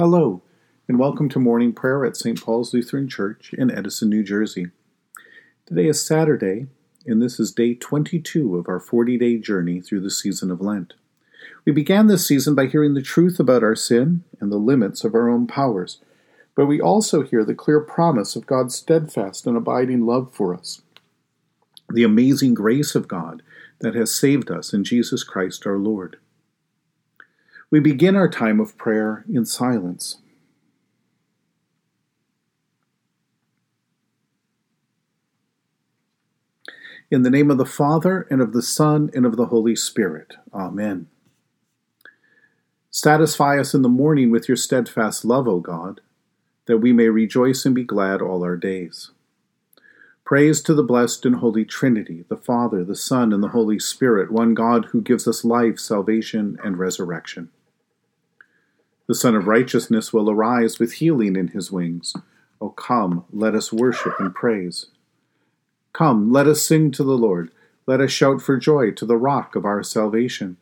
[0.00, 0.40] Hello,
[0.88, 2.42] and welcome to morning prayer at St.
[2.42, 4.68] Paul's Lutheran Church in Edison, New Jersey.
[5.66, 6.68] Today is Saturday,
[7.04, 10.94] and this is day 22 of our 40 day journey through the season of Lent.
[11.66, 15.14] We began this season by hearing the truth about our sin and the limits of
[15.14, 15.98] our own powers,
[16.54, 20.80] but we also hear the clear promise of God's steadfast and abiding love for us,
[21.92, 23.42] the amazing grace of God
[23.80, 26.16] that has saved us in Jesus Christ our Lord.
[27.70, 30.18] We begin our time of prayer in silence.
[37.12, 40.34] In the name of the Father, and of the Son, and of the Holy Spirit.
[40.52, 41.06] Amen.
[42.90, 46.00] Satisfy us in the morning with your steadfast love, O God,
[46.66, 49.12] that we may rejoice and be glad all our days.
[50.24, 54.32] Praise to the blessed and holy Trinity, the Father, the Son, and the Holy Spirit,
[54.32, 57.50] one God who gives us life, salvation, and resurrection.
[59.10, 62.14] The Sun of Righteousness will arise with healing in his wings.
[62.60, 64.86] O come, let us worship and praise.
[65.92, 67.50] Come, let us sing to the Lord.
[67.88, 70.58] Let us shout for joy to the rock of our salvation.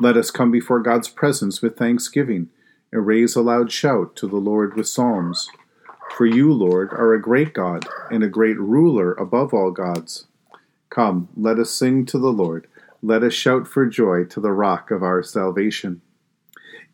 [0.00, 2.48] Let us come before God's presence with thanksgiving
[2.90, 5.48] and raise a loud shout to the Lord with psalms.
[6.16, 10.26] For you, Lord, are a great God and a great ruler above all gods.
[10.90, 12.66] Come, let us sing to the Lord.
[13.04, 16.02] Let us shout for joy to the rock of our salvation.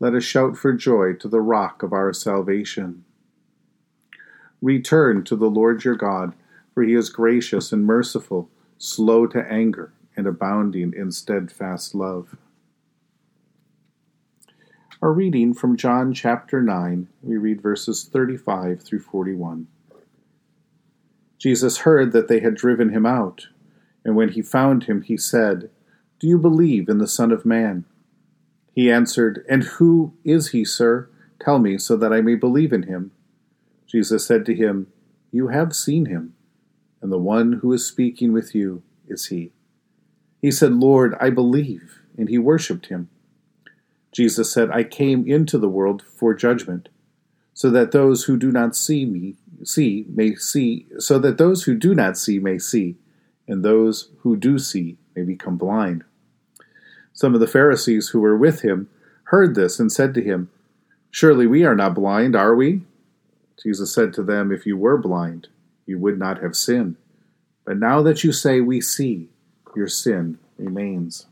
[0.00, 3.04] Let us shout for joy to the rock of our salvation.
[4.60, 6.34] Return to the Lord your God,
[6.72, 12.36] for he is gracious and merciful, slow to anger, and abounding in steadfast love.
[15.00, 19.66] Our reading from John chapter 9, we read verses 35 through 41.
[21.38, 23.48] Jesus heard that they had driven him out,
[24.04, 25.70] and when he found him, he said,
[26.18, 27.84] Do you believe in the Son of Man?
[28.74, 31.08] He answered, And who is he, sir?
[31.40, 33.12] Tell me, so that I may believe in him.
[33.86, 34.88] Jesus said to him,
[35.30, 36.34] You have seen him,
[37.00, 39.52] and the one who is speaking with you is he.
[40.40, 43.08] He said, Lord, I believe, and he worshipped him.
[44.12, 46.88] Jesus said, I came into the world for judgment,
[47.52, 51.74] so that those who do not see me see may see, so that those who
[51.74, 52.96] do not see may see,
[53.46, 56.04] and those who do see may become blind.
[57.14, 58.90] Some of the Pharisees who were with him
[59.24, 60.50] heard this and said to him,
[61.10, 62.82] Surely we are not blind, are we?
[63.62, 65.46] Jesus said to them, If you were blind,
[65.86, 66.96] you would not have sinned.
[67.64, 69.28] But now that you say, We see,
[69.76, 71.26] your sin remains.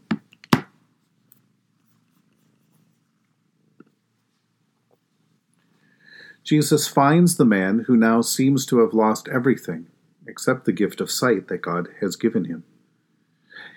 [6.44, 9.88] Jesus finds the man who now seems to have lost everything
[10.28, 12.62] except the gift of sight that God has given him.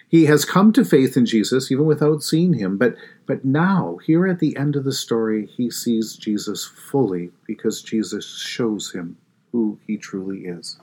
[0.07, 2.95] He has come to faith in Jesus even without seeing him, but
[3.25, 8.37] but now, here at the end of the story, he sees Jesus fully because Jesus
[8.37, 9.17] shows him
[9.51, 10.77] who he truly is.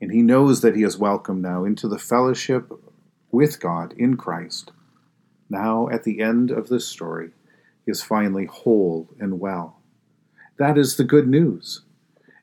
[0.00, 2.70] And he knows that he is welcome now into the fellowship
[3.32, 4.70] with God in Christ.
[5.50, 7.30] Now, at the end of this story,
[7.84, 9.80] he is finally whole and well.
[10.58, 11.82] That is the good news.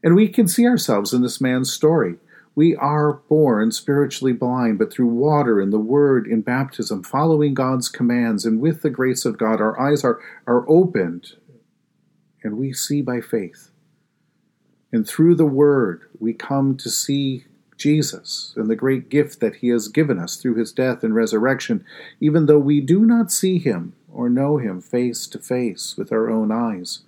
[0.03, 2.15] And we can see ourselves in this man's story.
[2.53, 7.87] We are born spiritually blind, but through water and the word in baptism, following God's
[7.87, 11.33] commands, and with the grace of God, our eyes are, are opened
[12.43, 13.69] and we see by faith.
[14.91, 17.45] And through the word, we come to see
[17.77, 21.85] Jesus and the great gift that he has given us through his death and resurrection,
[22.19, 26.29] even though we do not see him or know him face to face with our
[26.29, 27.01] own eyes.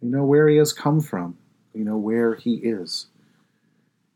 [0.00, 1.38] We know where he has come from,
[1.72, 3.06] we know where he is.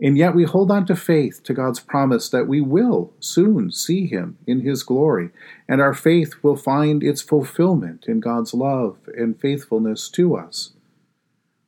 [0.01, 4.07] And yet we hold on to faith, to God's promise that we will soon see
[4.07, 5.31] Him in His glory,
[5.69, 10.73] and our faith will find its fulfillment in God's love and faithfulness to us.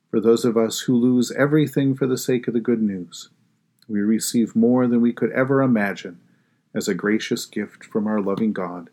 [0.09, 3.29] For those of us who lose everything for the sake of the good news,
[3.87, 6.19] we receive more than we could ever imagine
[6.73, 8.89] as a gracious gift from our loving God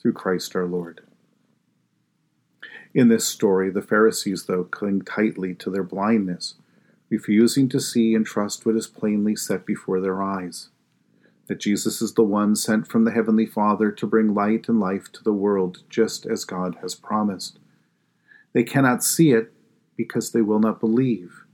[0.00, 1.00] through Christ our Lord.
[2.94, 6.56] In this story, the Pharisees, though, cling tightly to their blindness
[7.12, 10.70] refusing to see and trust what is plainly set before their eyes.
[11.46, 15.12] That Jesus is the one sent from the Heavenly Father to bring light and life
[15.12, 17.58] to the world, just as God has promised.
[18.54, 19.52] They cannot see it
[19.94, 21.44] because they will not believe.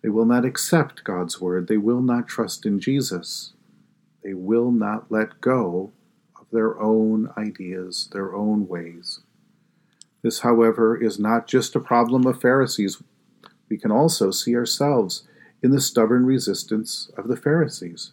[0.00, 1.66] They will not accept God's word.
[1.66, 3.54] They will not trust in Jesus.
[4.22, 5.90] They will not let go
[6.38, 9.20] of their own ideas, their own ways.
[10.22, 13.02] This, however, is not just a problem of Pharisees.
[13.70, 15.22] We can also see ourselves
[15.62, 18.12] in the stubborn resistance of the Pharisees.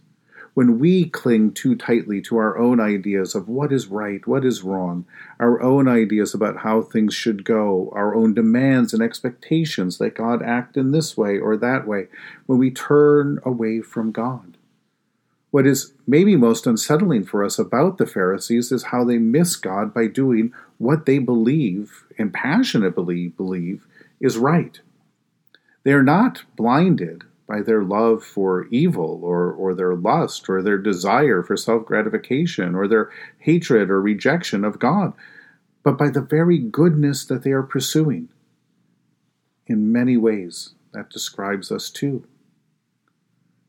[0.53, 4.63] When we cling too tightly to our own ideas of what is right, what is
[4.63, 5.05] wrong,
[5.39, 10.41] our own ideas about how things should go, our own demands and expectations that God
[10.41, 12.07] act in this way or that way,
[12.47, 14.57] when we turn away from God.
[15.51, 19.93] What is maybe most unsettling for us about the Pharisees is how they miss God
[19.93, 23.85] by doing what they believe and passionately believe
[24.19, 24.81] is right.
[25.87, 30.77] They are not blinded by their love for evil or, or their lust or their
[30.77, 35.13] desire for self gratification or their hatred or rejection of God,
[35.83, 38.27] but by the very goodness that they are pursuing.
[39.65, 42.27] In many ways, that describes us too.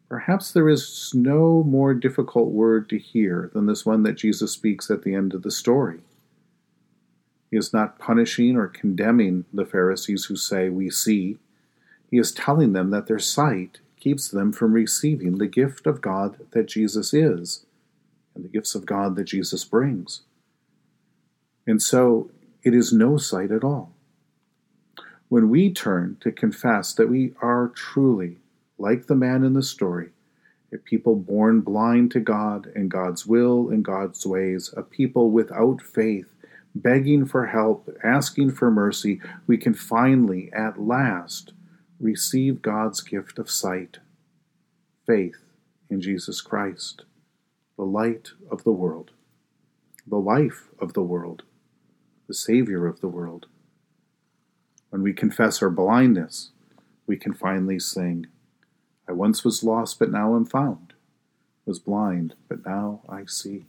[0.09, 4.91] Perhaps there is no more difficult word to hear than this one that Jesus speaks
[4.91, 6.01] at the end of the story.
[7.49, 11.39] He is not punishing or condemning the Pharisees who say, We see,
[12.11, 16.39] he is telling them that their sight keeps them from receiving the gift of God
[16.53, 17.67] that Jesus is
[18.35, 20.23] and the gifts of God that Jesus brings.
[21.67, 22.31] And so
[22.63, 23.93] it is no sight at all.
[25.29, 28.39] When we turn to confess that we are truly,
[28.79, 30.11] like the man in the story,
[30.73, 35.83] a people born blind to God and God's will and God's ways, a people without
[35.83, 36.33] faith,
[36.75, 41.53] begging for help, asking for mercy, we can finally, at last,
[42.01, 43.99] receive God's gift of sight,
[45.07, 45.43] faith
[45.91, 47.05] in Jesus Christ,
[47.77, 49.11] the light of the world,
[50.07, 51.43] the life of the world,
[52.27, 53.47] the Savior of the world.
[54.91, 56.51] When we confess our blindness,
[57.07, 58.27] we can finally sing,
[59.09, 60.93] I once was lost, but now am found,
[61.65, 63.65] was blind, but now I see.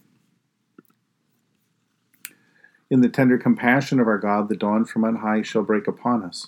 [2.90, 6.24] In the tender compassion of our God, the dawn from on high shall break upon
[6.24, 6.48] us.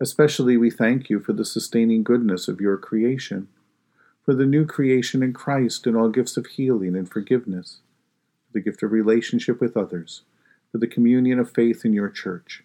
[0.00, 3.48] Especially we thank you for the sustaining goodness of your creation
[4.26, 7.78] for the new creation in Christ and all gifts of healing and forgiveness,
[8.44, 10.22] for the gift of relationship with others,
[10.72, 12.64] for the communion of faith in your church.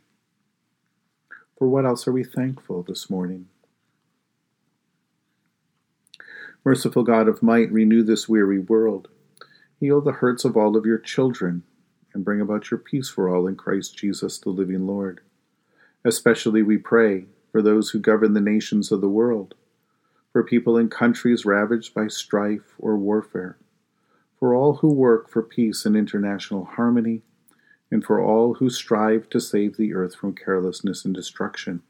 [1.59, 3.45] For what else are we thankful this morning?
[6.65, 9.07] Merciful God of might, renew this weary world.
[9.79, 11.61] Heal the hurts of all of your children,
[12.15, 15.21] and bring about your peace for all in Christ Jesus, the living Lord.
[16.03, 19.55] Especially we pray for those who govern the nations of the world
[20.31, 23.57] for people in countries ravaged by strife or warfare,
[24.39, 27.21] for all who work for peace and international harmony,
[27.91, 31.81] and for all who strive to save the earth from carelessness and destruction,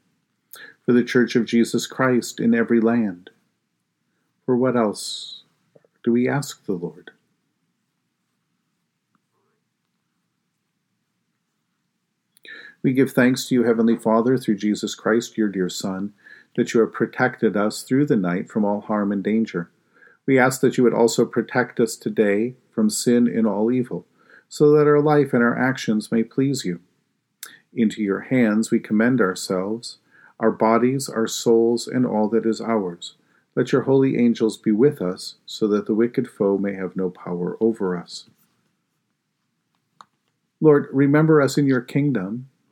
[0.84, 3.30] for the Church of Jesus Christ in every land.
[4.44, 5.44] For what else
[6.02, 7.12] do we ask the Lord?
[12.82, 16.12] We give thanks to you, Heavenly Father, through Jesus Christ, your dear Son
[16.56, 19.70] that you have protected us through the night from all harm and danger.
[20.26, 24.06] We ask that you would also protect us today from sin and all evil,
[24.48, 26.80] so that our life and our actions may please you.
[27.72, 29.98] Into your hands we commend ourselves,
[30.38, 33.14] our bodies, our souls, and all that is ours,
[33.54, 37.10] Let your holy angels be with us, so that the wicked foe may have no
[37.10, 38.28] power over us.
[40.60, 42.48] Lord, remember us in your kingdom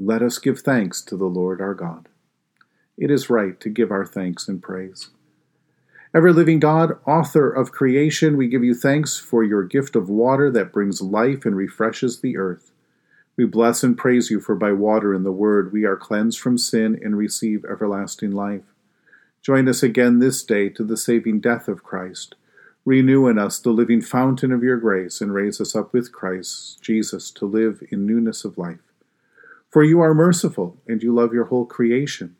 [0.00, 2.08] Let us give thanks to the Lord our God.
[2.96, 5.10] It is right to give our thanks and praise.
[6.14, 10.52] Ever living God, author of creation, we give you thanks for your gift of water
[10.52, 12.70] that brings life and refreshes the earth.
[13.36, 16.58] We bless and praise you, for by water and the word we are cleansed from
[16.58, 18.72] sin and receive everlasting life.
[19.42, 22.36] Join us again this day to the saving death of Christ.
[22.84, 26.80] Renew in us the living fountain of your grace, and raise us up with Christ
[26.80, 28.87] Jesus to live in newness of life.
[29.70, 32.36] For you are merciful, and you love your whole creation.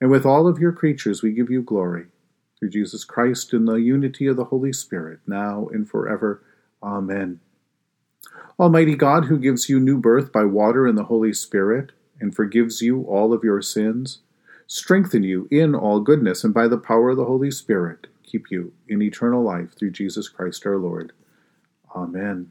[0.00, 2.06] And with all of your creatures we give you glory.
[2.58, 6.42] Through Jesus Christ in the unity of the Holy Spirit, now and forever.
[6.82, 7.40] Amen.
[8.58, 12.82] Almighty God, who gives you new birth by water and the Holy Spirit, and forgives
[12.82, 14.18] you all of your sins,
[14.66, 18.72] strengthen you in all goodness, and by the power of the Holy Spirit, keep you
[18.88, 21.12] in eternal life through Jesus Christ our Lord.
[21.94, 22.50] Amen.